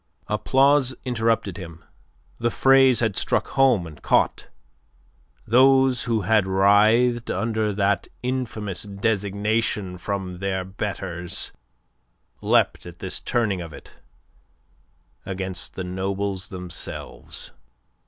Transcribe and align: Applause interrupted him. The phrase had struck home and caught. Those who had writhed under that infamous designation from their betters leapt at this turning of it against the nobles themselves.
Applause 0.27 0.95
interrupted 1.05 1.57
him. 1.57 1.83
The 2.39 2.49
phrase 2.49 3.01
had 3.01 3.15
struck 3.15 3.49
home 3.49 3.85
and 3.85 4.01
caught. 4.01 4.47
Those 5.45 6.05
who 6.05 6.21
had 6.21 6.47
writhed 6.47 7.29
under 7.29 7.71
that 7.71 8.07
infamous 8.23 8.81
designation 8.81 9.99
from 9.99 10.39
their 10.39 10.63
betters 10.65 11.51
leapt 12.41 12.87
at 12.87 12.97
this 12.97 13.19
turning 13.19 13.61
of 13.61 13.73
it 13.73 13.93
against 15.23 15.75
the 15.75 15.83
nobles 15.83 16.47
themselves. 16.47 17.51